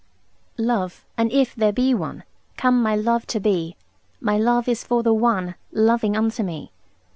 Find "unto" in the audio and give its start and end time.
6.17-6.41